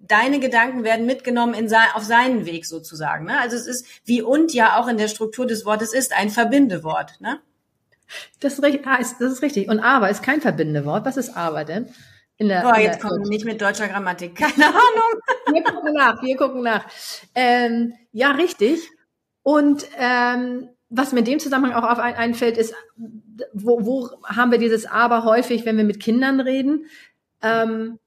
deine 0.00 0.40
Gedanken 0.40 0.84
werden 0.84 1.06
mitgenommen 1.06 1.54
in 1.54 1.68
sein, 1.68 1.88
auf 1.94 2.04
seinen 2.04 2.46
Weg 2.46 2.66
sozusagen. 2.66 3.26
Ne? 3.26 3.38
Also 3.38 3.56
es 3.56 3.66
ist 3.66 3.86
wie 4.04 4.22
und 4.22 4.52
ja 4.52 4.78
auch 4.78 4.88
in 4.88 4.98
der 4.98 5.08
Struktur 5.08 5.46
des 5.46 5.64
Wortes 5.64 5.92
ist 5.92 6.12
ein 6.16 6.30
Verbindewort. 6.30 7.20
Ne? 7.20 7.40
Das, 8.40 8.60
das 8.60 9.20
ist 9.20 9.42
richtig. 9.42 9.68
Und 9.68 9.80
aber 9.80 10.10
ist 10.10 10.22
kein 10.22 10.40
Verbindewort. 10.40 11.04
Was 11.04 11.16
ist 11.16 11.36
aber 11.36 11.64
denn? 11.64 11.88
In 12.38 12.48
der, 12.48 12.62
Boah, 12.62 12.78
jetzt 12.78 13.00
kommen 13.00 13.22
wir 13.22 13.30
nicht 13.30 13.44
mit 13.44 13.60
deutscher 13.60 13.88
Grammatik. 13.88 14.36
Keine 14.36 14.66
Ahnung. 14.66 15.20
Wir 15.52 15.62
gucken 15.62 15.94
nach, 15.94 16.20
wir 16.22 16.36
gucken 16.36 16.62
nach. 16.62 16.84
Ähm, 17.34 17.94
ja, 18.10 18.32
richtig. 18.32 18.90
Und 19.44 19.86
ähm, 19.96 20.68
was 20.88 21.12
mir 21.12 21.20
in 21.20 21.24
dem 21.24 21.38
Zusammenhang 21.38 21.72
auch 21.72 21.88
auf 21.88 22.00
ein, 22.00 22.16
einfällt, 22.16 22.58
ist, 22.58 22.74
wo, 23.52 23.86
wo 23.86 24.10
haben 24.24 24.50
wir 24.50 24.58
dieses 24.58 24.86
Aber 24.86 25.22
häufig, 25.22 25.64
wenn 25.64 25.76
wir 25.76 25.84
mit 25.84 26.00
Kindern 26.00 26.40
reden? 26.40 26.86
Ähm, 27.42 28.00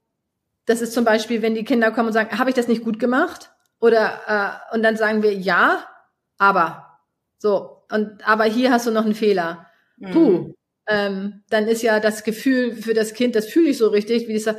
das 0.66 0.82
ist 0.82 0.92
zum 0.92 1.06
Beispiel, 1.06 1.40
wenn 1.40 1.54
die 1.54 1.64
Kinder 1.64 1.92
kommen 1.92 2.08
und 2.08 2.12
sagen, 2.12 2.38
habe 2.38 2.50
ich 2.50 2.56
das 2.56 2.68
nicht 2.68 2.84
gut 2.84 2.98
gemacht? 2.98 3.52
Oder 3.80 4.60
äh, 4.70 4.74
und 4.74 4.82
dann 4.82 4.98
sagen 4.98 5.22
wir 5.22 5.32
ja, 5.32 5.82
aber 6.36 7.00
so 7.38 7.84
und 7.90 8.28
aber 8.28 8.44
hier 8.44 8.70
hast 8.70 8.86
du 8.86 8.90
noch 8.90 9.06
einen 9.06 9.14
Fehler. 9.14 9.66
Puh, 10.12 10.30
mhm 10.30 10.54
ähm, 10.90 11.42
dann 11.50 11.68
ist 11.68 11.82
ja 11.82 12.00
das 12.00 12.24
Gefühl 12.24 12.74
für 12.74 12.94
das 12.94 13.14
Kind, 13.14 13.36
das 13.36 13.46
fühle 13.46 13.70
ich 13.70 13.78
so 13.78 13.88
richtig, 13.88 14.26
wie 14.26 14.32
dieser, 14.32 14.56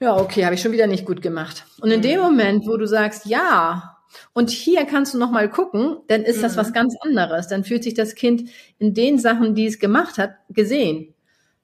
ja, 0.00 0.16
okay, 0.16 0.44
habe 0.44 0.54
ich 0.54 0.62
schon 0.62 0.72
wieder 0.72 0.86
nicht 0.86 1.04
gut 1.04 1.20
gemacht. 1.20 1.64
Und 1.80 1.90
in 1.90 1.98
mhm. 1.98 2.04
dem 2.04 2.20
Moment, 2.20 2.66
wo 2.66 2.76
du 2.78 2.86
sagst, 2.86 3.26
ja, 3.26 3.98
und 4.32 4.50
hier 4.50 4.86
kannst 4.86 5.14
du 5.14 5.18
noch 5.18 5.30
mal 5.30 5.50
gucken, 5.50 5.98
dann 6.08 6.22
ist 6.22 6.38
mhm. 6.38 6.42
das 6.42 6.56
was 6.56 6.70
mhm. 6.70 6.74
ganz 6.74 6.96
anderes. 7.00 7.48
Dann 7.48 7.64
fühlt 7.64 7.84
sich 7.84 7.94
das 7.94 8.14
Kind 8.14 8.50
in 8.78 8.94
den 8.94 9.18
Sachen, 9.18 9.54
die 9.54 9.66
es 9.66 9.78
gemacht 9.78 10.16
hat, 10.18 10.36
gesehen. 10.48 11.14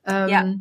Ähm, 0.06 0.28
ja. 0.28 0.54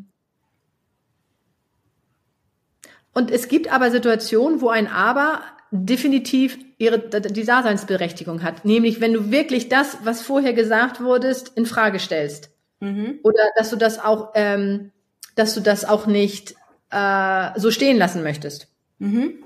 Und 3.14 3.32
es 3.32 3.48
gibt 3.48 3.72
aber 3.72 3.92
Situationen, 3.92 4.62
wo 4.62 4.70
ein 4.70 4.88
Aber 4.88 5.42
definitiv 5.72 6.58
ihre, 6.78 7.00
die 7.00 7.44
Daseinsberechtigung 7.44 8.42
hat. 8.42 8.64
Nämlich, 8.64 9.02
wenn 9.02 9.14
du 9.14 9.32
wirklich 9.32 9.68
das, 9.68 9.98
was 10.04 10.22
vorher 10.22 10.54
gesagt 10.54 11.02
wurdest, 11.02 11.52
in 11.58 11.66
Frage 11.66 12.00
stellst. 12.00 12.52
Mhm. 12.80 13.20
Oder 13.24 13.44
dass 13.56 13.70
du 13.70 13.76
das 13.76 14.00
auch, 14.00 14.32
ähm, 14.36 14.92
dass 15.36 15.54
du 15.54 15.62
das 15.62 15.86
auch 15.86 16.06
nicht 16.06 16.56
äh, 16.92 17.60
so 17.60 17.72
stehen 17.72 17.98
lassen 17.98 18.24
möchtest. 18.24 18.68
Mhm. 19.00 19.44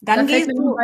Dann, 0.00 0.18
dann 0.18 0.26
gehst 0.26 0.50
du, 0.50 0.76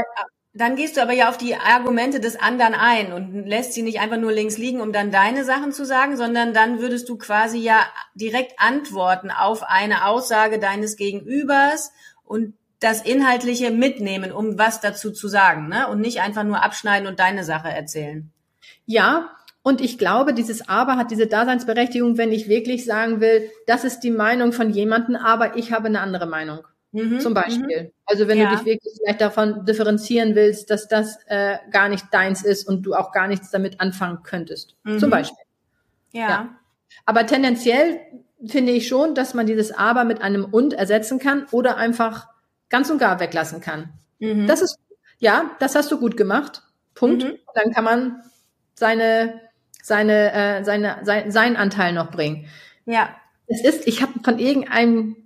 dann 0.53 0.77
gehst 0.77 0.97
du 0.97 1.03
aber 1.03 1.13
ja 1.13 1.29
auf 1.29 1.39
die 1.39 1.55
Argumente 1.55 2.21
des 2.21 2.41
anderen 2.41 2.75
ein 2.75 3.13
und 3.13 3.47
lässt 3.47 3.73
sie 3.73 3.83
nicht 3.83 4.01
einfach 4.01 4.17
nur 4.17 4.33
links 4.33 4.59
liegen, 4.59 4.81
um 4.81 4.93
dann 4.93 5.11
deine 5.11 5.45
Sachen 5.45 5.73
zu 5.73 5.85
sagen, 5.85 6.17
sondern 6.17 6.55
dann 6.55 6.81
würdest 6.81 7.09
du 7.09 7.19
quasi 7.19 7.59
ja 7.59 7.87
direkt 8.15 8.59
antworten 8.59 9.31
auf 9.31 9.63
eine 9.63 10.07
Aussage 10.07 10.59
deines 10.59 10.97
Gegenübers 10.97 11.93
und 12.25 12.55
das 12.81 13.03
Inhaltliche 13.03 13.71
mitnehmen, 13.71 14.33
um 14.33 14.59
was 14.59 14.81
dazu 14.81 15.13
zu 15.13 15.29
sagen, 15.29 15.69
ne? 15.69 15.87
Und 15.89 16.01
nicht 16.01 16.21
einfach 16.23 16.45
nur 16.45 16.63
abschneiden 16.63 17.07
und 17.07 17.21
deine 17.21 17.45
Sache 17.45 17.69
erzählen. 17.69 18.33
Ja, 18.87 19.31
und 19.63 19.81
ich 19.81 19.99
glaube, 19.99 20.33
dieses 20.33 20.69
Aber 20.69 20.97
hat 20.97 21.11
diese 21.11 21.27
Daseinsberechtigung, 21.27 22.17
wenn 22.17 22.33
ich 22.33 22.49
wirklich 22.49 22.85
sagen 22.85 23.21
will, 23.21 23.51
das 23.67 23.85
ist 23.85 24.01
die 24.01 24.11
Meinung 24.11 24.53
von 24.53 24.71
jemandem, 24.71 25.17
aber 25.17 25.57
ich 25.57 25.73
habe 25.73 25.89
eine 25.89 26.01
andere 26.01 26.27
Meinung. 26.27 26.61
Mhm, 26.93 27.21
zum 27.21 27.35
Beispiel. 27.35 27.83
Mhm. 27.83 27.91
Also 28.05 28.27
wenn 28.27 28.39
ja. 28.39 28.51
du 28.51 28.57
dich 28.57 28.65
wirklich 28.65 28.95
vielleicht 28.97 29.21
davon 29.21 29.65
differenzieren 29.65 30.35
willst, 30.35 30.71
dass 30.71 30.89
das 30.89 31.19
äh, 31.27 31.59
gar 31.71 31.89
nicht 31.89 32.07
deins 32.11 32.43
ist 32.43 32.67
und 32.67 32.83
du 32.83 32.95
auch 32.95 33.13
gar 33.13 33.29
nichts 33.29 33.51
damit 33.51 33.81
anfangen 33.81 34.23
könntest. 34.25 34.77
Mhm. 34.83 34.99
Zum 34.99 35.11
Beispiel. 35.11 35.45
Ja. 36.13 36.29
ja. 36.29 36.49
Aber 37.07 37.27
tendenziell 37.27 38.01
finde 38.47 38.73
ich 38.73 38.89
schon, 38.89 39.15
dass 39.15 39.35
man 39.35 39.47
dieses 39.47 39.71
Aber 39.71 40.05
mit 40.05 40.23
einem 40.23 40.45
und 40.45 40.73
ersetzen 40.73 41.19
kann 41.19 41.47
oder 41.53 41.77
einfach 41.77 42.29
ganz 42.71 42.91
und 42.91 42.99
gar 42.99 43.21
weglassen 43.21 43.61
kann. 43.61 43.91
Mhm. 44.19 44.47
Das 44.47 44.63
ist, 44.63 44.79
ja, 45.19 45.51
das 45.61 45.75
hast 45.75 45.93
du 45.93 46.01
gut 46.01 46.17
gemacht. 46.17 46.63
Punkt. 46.95 47.23
Mhm. 47.23 47.39
Dann 47.55 47.73
kann 47.73 47.85
man 47.85 48.23
seine, 48.75 49.41
seine, 49.83 50.33
äh, 50.33 50.65
seine, 50.65 50.99
sein, 51.03 51.31
seinen 51.31 51.57
Anteil 51.57 51.93
noch 51.93 52.11
bringen. 52.11 52.47
Ja. 52.87 53.11
Es 53.47 53.65
ist, 53.65 53.87
ich 53.87 54.03
habe 54.03 54.13
von 54.23 54.39
irgendeinem 54.39 55.17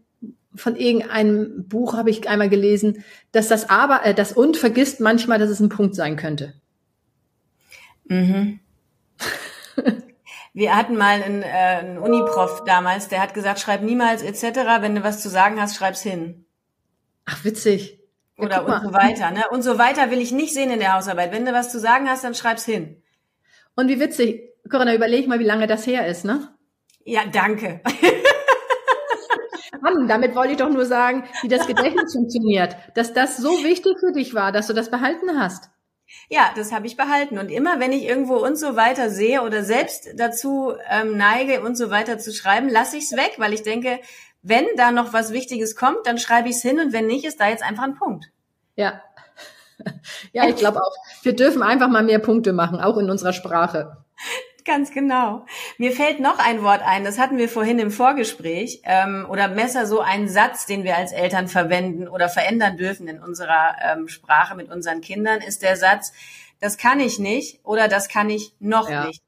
von 0.56 0.76
irgendeinem 0.76 1.66
Buch 1.66 1.94
habe 1.94 2.10
ich 2.10 2.28
einmal 2.28 2.48
gelesen, 2.48 3.04
dass 3.32 3.48
das 3.48 3.70
aber, 3.70 4.04
äh, 4.06 4.14
das 4.14 4.32
und 4.32 4.56
vergisst 4.56 5.00
manchmal, 5.00 5.38
dass 5.38 5.50
es 5.50 5.58
ein 5.58 5.68
Punkt 5.68 5.96
sein 5.96 6.16
könnte. 6.16 6.54
Mhm. 8.04 8.60
Wir 10.52 10.76
hatten 10.76 10.96
mal 10.96 11.20
einen, 11.20 11.42
äh, 11.42 11.46
einen 11.46 11.98
Uniprof 11.98 12.62
damals, 12.64 13.08
der 13.08 13.20
hat 13.20 13.34
gesagt, 13.34 13.58
schreib 13.58 13.82
niemals 13.82 14.22
etc. 14.22 14.60
Wenn 14.80 14.94
du 14.94 15.02
was 15.02 15.20
zu 15.20 15.28
sagen 15.28 15.60
hast, 15.60 15.74
schreib's 15.74 16.02
hin. 16.02 16.44
Ach, 17.24 17.44
witzig. 17.44 17.98
Ja, 18.38 18.44
Oder 18.44 18.66
und 18.66 18.82
so 18.82 18.92
weiter. 18.92 19.30
Ne? 19.32 19.44
Und 19.50 19.62
so 19.62 19.78
weiter 19.78 20.10
will 20.10 20.20
ich 20.20 20.30
nicht 20.30 20.54
sehen 20.54 20.70
in 20.70 20.78
der 20.78 20.94
Hausarbeit. 20.94 21.32
Wenn 21.32 21.44
du 21.44 21.52
was 21.52 21.72
zu 21.72 21.80
sagen 21.80 22.08
hast, 22.08 22.22
dann 22.22 22.34
schreib's 22.34 22.64
hin. 22.64 23.02
Und 23.76 23.88
wie 23.88 24.00
witzig. 24.00 24.50
Corinna, 24.70 24.94
überleg 24.94 25.26
mal, 25.26 25.38
wie 25.38 25.44
lange 25.44 25.66
das 25.66 25.86
her 25.86 26.06
ist, 26.06 26.24
ne? 26.24 26.48
Ja, 27.04 27.22
danke. 27.30 27.80
Mann, 29.82 30.08
damit 30.08 30.34
wollte 30.34 30.52
ich 30.52 30.58
doch 30.58 30.70
nur 30.70 30.86
sagen, 30.86 31.24
wie 31.42 31.48
das 31.48 31.66
Gedächtnis 31.66 32.14
funktioniert. 32.14 32.76
Dass 32.94 33.12
das 33.12 33.36
so 33.36 33.50
wichtig 33.62 33.98
für 34.00 34.12
dich 34.12 34.34
war, 34.34 34.52
dass 34.52 34.66
du 34.66 34.72
das 34.72 34.90
behalten 34.90 35.38
hast. 35.38 35.70
Ja, 36.28 36.52
das 36.56 36.72
habe 36.72 36.86
ich 36.86 36.96
behalten. 36.96 37.38
Und 37.38 37.50
immer, 37.50 37.80
wenn 37.80 37.92
ich 37.92 38.04
irgendwo 38.04 38.36
und 38.36 38.56
so 38.56 38.76
weiter 38.76 39.10
sehe 39.10 39.42
oder 39.42 39.62
selbst 39.62 40.08
dazu 40.16 40.74
ähm, 40.88 41.16
neige 41.16 41.60
und 41.62 41.76
so 41.76 41.90
weiter 41.90 42.18
zu 42.18 42.32
schreiben, 42.32 42.68
lasse 42.68 42.96
ich 42.96 43.04
es 43.04 43.12
weg, 43.16 43.34
weil 43.38 43.52
ich 43.52 43.62
denke, 43.62 44.00
wenn 44.42 44.66
da 44.76 44.90
noch 44.90 45.12
was 45.12 45.32
Wichtiges 45.32 45.76
kommt, 45.76 46.06
dann 46.06 46.18
schreibe 46.18 46.48
ich 46.48 46.56
es 46.56 46.62
hin 46.62 46.78
und 46.78 46.92
wenn 46.92 47.06
nicht, 47.06 47.24
ist 47.24 47.40
da 47.40 47.48
jetzt 47.48 47.62
einfach 47.62 47.84
ein 47.84 47.96
Punkt. 47.96 48.26
Ja. 48.76 49.02
Ja, 50.32 50.48
ich 50.48 50.56
glaube 50.56 50.82
auch. 50.82 50.92
Wir 51.22 51.34
dürfen 51.34 51.62
einfach 51.62 51.88
mal 51.88 52.02
mehr 52.02 52.18
Punkte 52.18 52.52
machen, 52.52 52.80
auch 52.80 52.96
in 52.98 53.10
unserer 53.10 53.32
Sprache. 53.32 53.98
Ganz 54.64 54.92
genau. 54.92 55.44
Mir 55.76 55.92
fällt 55.92 56.20
noch 56.20 56.38
ein 56.38 56.62
Wort 56.62 56.80
ein, 56.82 57.04
das 57.04 57.18
hatten 57.18 57.36
wir 57.36 57.50
vorhin 57.50 57.78
im 57.78 57.90
Vorgespräch, 57.90 58.80
ähm, 58.84 59.26
oder 59.28 59.48
besser 59.48 59.86
so 59.86 60.00
ein 60.00 60.26
Satz, 60.26 60.64
den 60.64 60.84
wir 60.84 60.96
als 60.96 61.12
Eltern 61.12 61.48
verwenden 61.48 62.08
oder 62.08 62.30
verändern 62.30 62.78
dürfen 62.78 63.06
in 63.06 63.20
unserer 63.20 63.76
ähm, 63.82 64.08
Sprache 64.08 64.54
mit 64.54 64.70
unseren 64.70 65.02
Kindern, 65.02 65.42
ist 65.42 65.62
der 65.62 65.76
Satz, 65.76 66.12
das 66.60 66.78
kann 66.78 66.98
ich 66.98 67.18
nicht 67.18 67.60
oder 67.62 67.88
das 67.88 68.08
kann 68.08 68.30
ich 68.30 68.54
noch 68.58 68.88
ja. 68.88 69.06
nicht. 69.06 69.22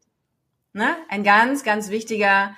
Ne? 0.73 0.97
Ein 1.11 1.23
ganz, 1.23 1.65
ganz 1.65 1.91
wichtiger 1.91 2.55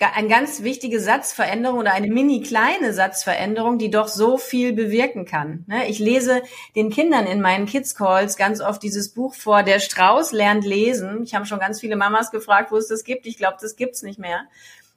eine 0.00 0.28
ganz 0.28 0.62
wichtige 0.62 0.98
Satzveränderung 0.98 1.78
oder 1.78 1.92
eine 1.92 2.08
mini 2.08 2.42
kleine 2.42 2.92
Satzveränderung, 2.92 3.78
die 3.78 3.90
doch 3.90 4.08
so 4.08 4.38
viel 4.38 4.72
bewirken 4.72 5.24
kann. 5.24 5.64
Ne? 5.68 5.88
Ich 5.88 6.00
lese 6.00 6.42
den 6.74 6.90
Kindern 6.90 7.26
in 7.26 7.40
meinen 7.40 7.66
Kids 7.66 7.94
Calls 7.94 8.36
ganz 8.36 8.60
oft 8.60 8.82
dieses 8.82 9.10
Buch 9.14 9.34
vor, 9.34 9.62
der 9.62 9.78
Strauß 9.78 10.32
lernt 10.32 10.64
lesen. 10.64 11.22
Ich 11.22 11.34
habe 11.34 11.46
schon 11.46 11.60
ganz 11.60 11.80
viele 11.80 11.94
Mamas 11.94 12.32
gefragt, 12.32 12.72
wo 12.72 12.76
es 12.76 12.88
das 12.88 13.04
gibt. 13.04 13.26
Ich 13.26 13.38
glaube, 13.38 13.58
das 13.60 13.76
gibt's 13.76 14.02
nicht 14.02 14.18
mehr. 14.18 14.46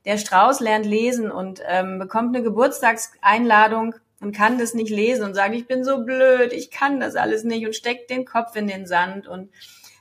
Der 0.05 0.17
Strauß 0.17 0.61
lernt 0.61 0.85
lesen 0.85 1.29
und 1.29 1.61
ähm, 1.67 1.99
bekommt 1.99 2.35
eine 2.35 2.43
Geburtstagseinladung 2.43 3.93
und 4.19 4.35
kann 4.35 4.57
das 4.57 4.73
nicht 4.73 4.89
lesen 4.89 5.25
und 5.25 5.35
sagt, 5.35 5.53
ich 5.53 5.67
bin 5.67 5.83
so 5.83 6.03
blöd, 6.03 6.53
ich 6.53 6.71
kann 6.71 6.99
das 6.99 7.15
alles 7.15 7.43
nicht 7.43 7.67
und 7.67 7.75
steckt 7.75 8.09
den 8.09 8.25
Kopf 8.25 8.55
in 8.55 8.67
den 8.67 8.87
Sand 8.87 9.27
und 9.27 9.51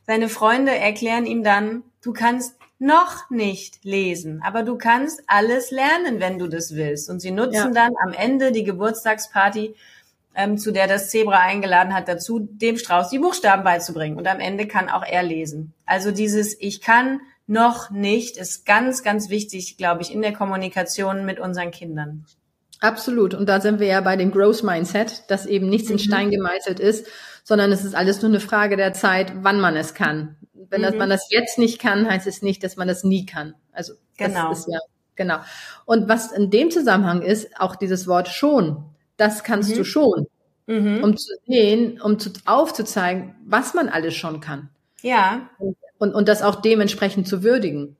seine 0.06 0.28
Freunde 0.28 0.74
erklären 0.74 1.26
ihm 1.26 1.42
dann, 1.42 1.82
du 2.02 2.12
kannst 2.12 2.56
noch 2.78 3.30
nicht 3.30 3.84
lesen, 3.84 4.42
aber 4.44 4.62
du 4.62 4.76
kannst 4.76 5.22
alles 5.26 5.70
lernen, 5.70 6.20
wenn 6.20 6.38
du 6.38 6.46
das 6.46 6.74
willst. 6.74 7.08
Und 7.08 7.20
sie 7.20 7.30
nutzen 7.30 7.72
ja. 7.74 7.88
dann 7.88 7.94
am 8.04 8.12
Ende 8.12 8.52
die 8.52 8.64
Geburtstagsparty, 8.64 9.74
ähm, 10.34 10.58
zu 10.58 10.70
der 10.70 10.86
das 10.86 11.08
Zebra 11.08 11.40
eingeladen 11.40 11.94
hat, 11.94 12.08
dazu, 12.08 12.40
dem 12.40 12.76
Strauß 12.76 13.08
die 13.08 13.18
Buchstaben 13.18 13.64
beizubringen. 13.64 14.18
Und 14.18 14.28
am 14.28 14.40
Ende 14.40 14.66
kann 14.66 14.90
auch 14.90 15.02
er 15.02 15.22
lesen. 15.22 15.72
Also 15.86 16.10
dieses 16.10 16.60
Ich 16.60 16.82
kann 16.82 17.20
noch 17.46 17.90
nicht 17.90 18.36
ist 18.36 18.66
ganz, 18.66 19.02
ganz 19.02 19.30
wichtig, 19.30 19.76
glaube 19.76 20.02
ich, 20.02 20.12
in 20.12 20.20
der 20.20 20.32
Kommunikation 20.32 21.24
mit 21.24 21.38
unseren 21.38 21.70
Kindern. 21.70 22.26
Absolut. 22.80 23.34
Und 23.34 23.48
da 23.48 23.60
sind 23.60 23.80
wir 23.80 23.86
ja 23.86 24.00
bei 24.00 24.16
dem 24.16 24.32
Growth 24.32 24.62
Mindset, 24.62 25.24
dass 25.30 25.46
eben 25.46 25.68
nichts 25.68 25.88
in 25.88 25.94
mhm. 25.96 26.00
Stein 26.00 26.30
gemeißelt 26.30 26.80
ist, 26.80 27.06
sondern 27.44 27.72
es 27.72 27.84
ist 27.84 27.94
alles 27.94 28.20
nur 28.20 28.30
eine 28.30 28.40
Frage 28.40 28.76
der 28.76 28.92
Zeit, 28.92 29.32
wann 29.42 29.60
man 29.60 29.76
es 29.76 29.94
kann. 29.94 30.36
Wenn 30.70 30.82
mhm. 30.82 30.98
man 30.98 31.10
das 31.10 31.28
jetzt 31.30 31.58
nicht 31.58 31.78
kann, 31.80 32.08
heißt 32.08 32.26
es 32.26 32.42
nicht, 32.42 32.62
dass 32.62 32.76
man 32.76 32.88
das 32.88 33.04
nie 33.04 33.26
kann. 33.26 33.54
Also 33.72 33.94
genau. 34.16 34.50
das 34.50 34.60
ist 34.60 34.68
ja 34.68 34.78
genau. 35.16 35.38
Und 35.84 36.08
was 36.08 36.32
in 36.32 36.50
dem 36.50 36.70
Zusammenhang 36.70 37.22
ist, 37.22 37.58
auch 37.58 37.76
dieses 37.76 38.06
Wort 38.06 38.28
schon, 38.28 38.84
das 39.16 39.42
kannst 39.42 39.70
mhm. 39.70 39.74
du 39.76 39.84
schon, 39.84 40.26
mhm. 40.66 41.02
um 41.02 41.16
zu 41.16 41.32
sehen, 41.46 42.00
um 42.00 42.18
zu, 42.18 42.30
aufzuzeigen, 42.44 43.34
was 43.44 43.74
man 43.74 43.88
alles 43.88 44.14
schon 44.14 44.40
kann. 44.40 44.68
Ja. 45.02 45.48
Und, 45.58 45.76
und, 45.98 46.14
und 46.14 46.28
das 46.28 46.42
auch 46.42 46.56
dementsprechend 46.56 47.26
zu 47.26 47.42
würdigen. 47.42 47.96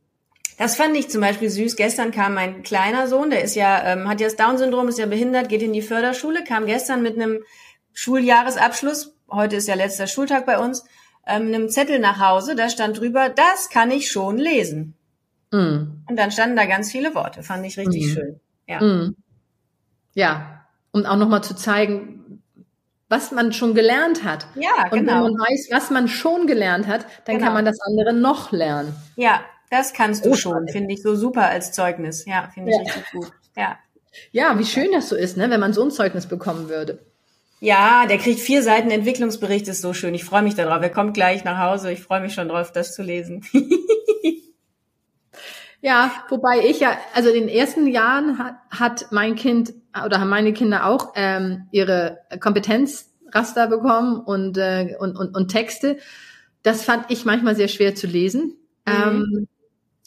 Das 0.58 0.76
fand 0.76 0.96
ich 0.96 1.11
zum 1.11 1.20
Beispiel 1.20 1.50
süß. 1.50 1.76
Gestern 1.76 2.12
kam 2.12 2.35
mein 2.35 2.62
kleiner 2.62 3.08
Sohn, 3.08 3.30
der 3.30 3.42
ist 3.42 3.56
ja, 3.56 3.82
ähm, 3.85 4.08
hat 4.08 4.20
ja 4.20 4.26
das 4.26 4.37
Down-Syndrom, 4.37 4.88
ist 4.88 4.99
ja 4.99 5.06
behindert, 5.06 5.49
geht 5.49 5.62
in 5.62 5.73
die 5.73 5.82
Förderschule, 5.82 6.44
kam 6.44 6.64
gestern 6.66 7.02
mit 7.02 7.16
einem 7.16 7.42
Schuljahresabschluss, 7.92 9.14
heute 9.30 9.56
ist 9.56 9.68
ja 9.68 9.75
letzter 9.75 10.06
Schultag 10.06 10.46
bei 10.46 10.58
uns, 10.58 10.85
ähm, 11.26 11.49
einem 11.49 11.68
Zettel 11.68 11.99
nach 11.99 12.21
Hause, 12.21 12.54
da 12.54 12.68
stand 12.68 13.00
drüber, 13.00 13.28
das 13.28 13.68
kann 13.71 13.90
ich 13.90 14.11
schon 14.11 14.38
lesen. 14.38 14.95
Mm. 15.50 16.04
Und 16.09 16.16
dann 16.16 16.30
standen 16.30 16.56
da 16.56 16.66
ganz 16.66 16.90
viele 16.90 17.14
Worte, 17.14 17.42
fand 17.42 17.66
ich 17.66 17.78
richtig 17.78 18.06
mm. 18.06 18.09
schön. 18.09 18.40
Ja. 18.66 18.80
Mm. 18.80 19.16
Ja, 20.14 20.66
um 20.92 21.04
auch 21.04 21.16
nochmal 21.16 21.45
zu 21.45 21.54
zeigen, 21.54 22.42
was 23.09 23.30
man 23.30 23.52
schon 23.52 23.75
gelernt 23.75 24.25
hat. 24.25 24.47
Ja, 24.54 24.88
Und 24.90 25.00
genau. 25.00 25.25
wenn 25.25 25.33
man 25.33 25.35
weiß, 25.35 25.68
was 25.71 25.90
man 25.90 26.09
schon 26.09 26.47
gelernt 26.47 26.87
hat, 26.87 27.06
dann 27.25 27.37
genau. 27.37 27.47
kann 27.47 27.54
man 27.54 27.64
das 27.64 27.80
andere 27.80 28.12
noch 28.12 28.52
lernen. 28.52 28.95
Ja, 29.16 29.40
das 29.71 29.92
kannst 29.92 30.25
du 30.25 30.35
schon, 30.35 30.68
finde 30.68 30.95
ich 30.95 31.02
so 31.02 31.14
super 31.14 31.49
als 31.49 31.73
Zeugnis. 31.73 32.25
Ja, 32.25 32.50
finde 32.52 32.71
ich 32.71 32.76
ja. 32.76 32.83
richtig 32.83 33.12
gut. 33.12 33.33
Ja. 33.56 33.78
Ja, 34.33 34.59
wie 34.59 34.64
schön 34.64 34.92
das 34.92 35.09
so 35.09 35.16
ist, 35.16 35.37
ne, 35.37 35.50
wenn 35.50 35.61
man 35.61 35.73
so 35.73 35.83
ein 35.83 35.90
Zeugnis 35.90 36.26
bekommen 36.26 36.68
würde. 36.68 36.99
Ja, 37.61 38.07
der 38.07 38.19
kriegt 38.19 38.41
vier 38.41 38.63
Seiten 38.63 38.91
Entwicklungsbericht, 38.91 39.67
ist 39.69 39.81
so 39.81 39.95
schön. 39.95 40.15
Ich 40.15 40.25
freue 40.25 40.43
mich 40.43 40.55
darauf. 40.55 40.83
Er 40.83 40.91
kommt 40.91 41.15
gleich 41.15 41.45
nach 41.45 41.59
Hause. 41.59 41.91
Ich 41.91 42.03
freue 42.03 42.21
mich 42.21 42.35
schon 42.35 42.49
drauf, 42.49 42.71
das 42.71 42.95
zu 42.95 43.03
lesen. 43.03 43.45
ja, 45.81 46.11
wobei 46.29 46.67
ich 46.67 46.81
ja, 46.81 46.99
also 47.15 47.31
in 47.31 47.47
den 47.47 47.49
ersten 47.49 47.87
Jahren 47.87 48.39
hat, 48.39 48.57
hat 48.71 49.07
mein 49.11 49.37
Kind 49.37 49.73
oder 50.05 50.21
haben 50.21 50.29
meine 50.29 50.53
Kinder 50.53 50.85
auch 50.85 51.13
ähm, 51.17 51.67
ihre 51.71 52.19
Kompetenzraster 52.41 53.69
bekommen 53.69 54.21
und, 54.21 54.59
äh, 54.59 54.95
und, 54.99 55.17
und, 55.17 55.35
und 55.35 55.49
Texte. 55.49 55.97
Das 56.63 56.85
fand 56.85 57.11
ich 57.11 57.25
manchmal 57.25 57.57
sehr 57.57 57.69
schwer 57.69 57.95
zu 57.95 58.07
lesen. 58.07 58.59
Mhm. 58.87 58.93
Ähm, 58.93 59.49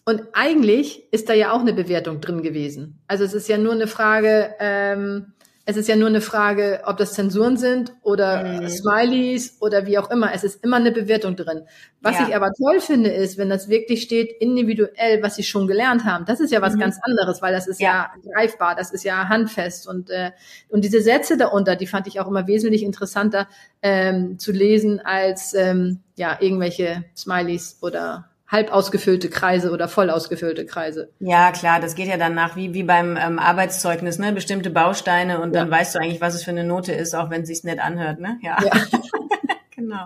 und 0.05 0.21
eigentlich 0.33 1.11
ist 1.11 1.29
da 1.29 1.33
ja 1.33 1.51
auch 1.51 1.61
eine 1.61 1.73
Bewertung 1.73 2.21
drin 2.21 2.43
gewesen. 2.43 3.01
Also 3.07 3.23
es 3.23 3.33
ist 3.33 3.47
ja 3.47 3.57
nur 3.57 3.73
eine 3.73 3.87
Frage, 3.87 4.53
ähm, 4.59 5.33
Es 5.69 5.77
ist 5.77 5.87
ja 5.87 5.95
nur 5.95 6.07
eine 6.07 6.19
Frage, 6.19 6.81
ob 6.85 6.97
das 6.97 7.13
Zensuren 7.13 7.55
sind 7.55 7.93
oder 8.01 8.43
mhm. 8.43 8.69
Smileys 8.69 9.57
oder 9.61 9.85
wie 9.85 9.99
auch 9.99 10.09
immer. 10.09 10.33
Es 10.33 10.43
ist 10.43 10.63
immer 10.63 10.77
eine 10.77 10.91
Bewertung 10.91 11.35
drin. 11.35 11.61
Was 12.01 12.17
ja. 12.17 12.27
ich 12.27 12.35
aber 12.35 12.51
toll 12.53 12.79
finde, 12.79 13.11
ist, 13.11 13.37
wenn 13.37 13.49
das 13.49 13.69
wirklich 13.69 14.01
steht, 14.01 14.31
individuell, 14.41 15.21
was 15.21 15.35
sie 15.35 15.43
schon 15.43 15.67
gelernt 15.67 16.05
haben. 16.05 16.25
Das 16.25 16.39
ist 16.39 16.51
ja 16.51 16.63
was 16.63 16.73
mhm. 16.73 16.79
ganz 16.79 16.97
anderes, 17.03 17.43
weil 17.43 17.53
das 17.53 17.67
ist 17.67 17.79
ja. 17.79 18.11
ja. 18.23 18.31
greifbar, 18.33 18.75
das 18.75 18.91
ist 18.91 19.03
ja 19.03 19.29
handfest. 19.29 19.87
Und, 19.87 20.09
äh, 20.09 20.31
und 20.69 20.83
diese 20.83 21.01
Sätze 21.03 21.37
darunter, 21.37 21.75
die 21.75 21.85
fand 21.85 22.07
ich 22.07 22.19
auch 22.19 22.27
immer 22.27 22.47
wesentlich 22.47 22.81
interessanter 22.81 23.47
ähm, 23.83 24.39
zu 24.39 24.51
lesen 24.51 24.99
als 24.99 25.53
ähm, 25.53 25.99
ja 26.15 26.35
irgendwelche 26.39 27.03
Smileys 27.15 27.77
oder 27.83 28.28
halb 28.49 28.71
ausgefüllte 28.71 29.29
Kreise 29.29 29.71
oder 29.71 29.87
voll 29.87 30.09
ausgefüllte 30.09 30.65
Kreise. 30.65 31.11
Ja, 31.19 31.51
klar, 31.51 31.79
das 31.79 31.95
geht 31.95 32.07
ja 32.07 32.17
dann 32.17 32.33
nach 32.33 32.55
wie, 32.55 32.73
wie 32.73 32.83
beim 32.83 33.15
ähm, 33.15 33.39
Arbeitszeugnis, 33.39 34.17
ne? 34.17 34.33
Bestimmte 34.33 34.71
Bausteine 34.71 35.39
und 35.39 35.53
ja. 35.53 35.61
dann 35.61 35.71
weißt 35.71 35.95
du 35.95 35.99
eigentlich, 35.99 36.19
was 36.19 36.33
es 36.33 36.43
für 36.43 36.51
eine 36.51 36.63
Note 36.63 36.91
ist, 36.91 37.15
auch 37.15 37.29
wenn 37.29 37.43
es 37.43 37.47
sich 37.47 37.63
nett 37.63 37.79
anhört, 37.79 38.19
ne? 38.19 38.39
Ja. 38.41 38.57
ja. 38.63 38.71
genau. 39.75 40.05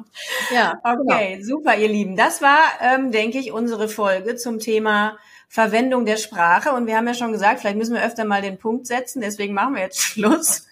Ja. 0.54 0.80
Okay, 0.84 1.38
genau. 1.38 1.46
super, 1.46 1.76
ihr 1.78 1.88
Lieben. 1.88 2.18
Das 2.18 2.42
war, 2.42 2.60
ähm, 2.82 3.12
denke 3.12 3.40
ich, 3.40 3.54
unsere 3.54 3.88
Folge 3.88 4.36
zum 4.36 4.60
Thema 4.60 5.18
Verwendung 5.48 6.06
der 6.06 6.18
Sprache. 6.18 6.72
Und 6.72 6.86
wir 6.88 6.98
haben 6.98 7.08
ja 7.08 7.14
schon 7.14 7.32
gesagt, 7.32 7.62
vielleicht 7.62 7.78
müssen 7.78 7.94
wir 7.94 8.04
öfter 8.04 8.26
mal 8.26 8.42
den 8.42 8.58
Punkt 8.58 8.88
setzen, 8.88 9.22
deswegen 9.22 9.54
machen 9.54 9.76
wir 9.76 9.84
jetzt 9.84 10.00
Schluss. 10.02 10.68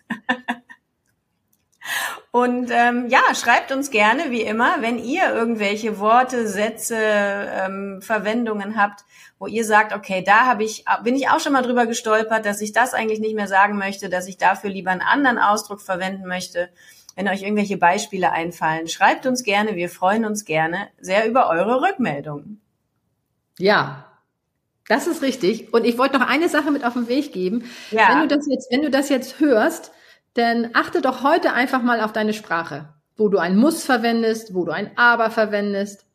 Und 2.34 2.72
ähm, 2.72 3.08
ja, 3.10 3.20
schreibt 3.36 3.74
uns 3.74 3.92
gerne, 3.92 4.32
wie 4.32 4.42
immer, 4.42 4.78
wenn 4.80 4.98
ihr 4.98 5.34
irgendwelche 5.34 6.00
Worte, 6.00 6.48
Sätze, 6.48 6.96
ähm, 6.98 8.02
Verwendungen 8.02 8.82
habt, 8.82 9.04
wo 9.38 9.48
ihr 9.48 9.66
sagt, 9.66 9.94
okay, 9.94 10.24
da 10.26 10.46
habe 10.46 10.64
ich, 10.64 10.86
bin 11.04 11.16
ich 11.16 11.28
auch 11.28 11.42
schon 11.42 11.52
mal 11.52 11.62
drüber 11.62 11.86
gestolpert, 11.86 12.46
dass 12.46 12.62
ich 12.62 12.72
das 12.72 12.94
eigentlich 12.94 13.20
nicht 13.20 13.36
mehr 13.36 13.50
sagen 13.50 13.78
möchte, 13.78 14.08
dass 14.08 14.30
ich 14.30 14.38
dafür 14.38 14.70
lieber 14.70 14.92
einen 14.92 15.02
anderen 15.02 15.40
Ausdruck 15.40 15.82
verwenden 15.82 16.26
möchte. 16.26 16.70
Wenn 17.18 17.28
euch 17.28 17.42
irgendwelche 17.42 17.76
Beispiele 17.76 18.32
einfallen, 18.32 18.88
schreibt 18.88 19.26
uns 19.26 19.44
gerne. 19.44 19.76
Wir 19.76 19.90
freuen 19.90 20.24
uns 20.24 20.46
gerne 20.46 20.88
sehr 21.02 21.28
über 21.28 21.50
eure 21.50 21.82
Rückmeldungen. 21.82 22.62
Ja, 23.58 24.06
das 24.88 25.06
ist 25.08 25.22
richtig. 25.22 25.74
Und 25.74 25.84
ich 25.84 25.98
wollte 25.98 26.18
noch 26.18 26.28
eine 26.28 26.48
Sache 26.48 26.72
mit 26.72 26.86
auf 26.86 26.94
den 26.94 27.10
Weg 27.10 27.34
geben. 27.34 27.70
Ja. 27.92 28.08
Wenn 28.10 28.22
du 28.22 28.36
das 28.36 28.48
jetzt, 28.48 28.72
wenn 28.72 28.82
du 28.84 28.90
das 28.90 29.10
jetzt 29.10 29.42
hörst, 29.42 29.92
denn 30.36 30.72
achte 30.74 31.02
doch 31.02 31.24
heute 31.24 31.54
einfach 31.54 31.82
mal 31.82 32.02
auf 32.02 32.14
deine 32.14 32.34
Sprache, 32.34 32.90
wo 33.18 33.30
du 33.30 33.38
ein 33.38 33.58
muss 33.58 33.84
verwendest, 33.84 34.54
wo 34.54 34.66
du 34.66 34.72
ein 34.72 34.98
aber 34.98 35.32
verwendest 35.32 36.06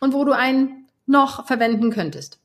und 0.00 0.12
wo 0.12 0.24
du 0.24 0.32
ein 0.32 0.86
noch 1.06 1.46
verwenden 1.46 1.90
könntest. 1.90 2.38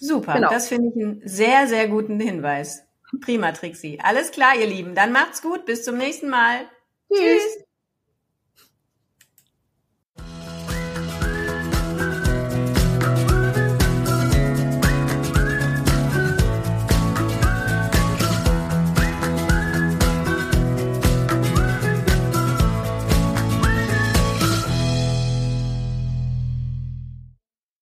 Super, 0.00 0.34
genau. 0.34 0.50
das 0.50 0.68
finde 0.68 0.90
ich 0.90 1.02
einen 1.02 1.22
sehr, 1.24 1.66
sehr 1.66 1.88
guten 1.88 2.18
Hinweis. 2.20 2.84
Prima, 3.20 3.52
Trixie. 3.52 4.00
Alles 4.02 4.30
klar, 4.32 4.56
ihr 4.58 4.66
Lieben. 4.66 4.94
Dann 4.94 5.12
macht's 5.12 5.40
gut. 5.40 5.66
Bis 5.66 5.84
zum 5.84 5.96
nächsten 5.96 6.28
Mal. 6.28 6.66
Tschüss. 7.12 7.20
Tschüss. 7.20 7.64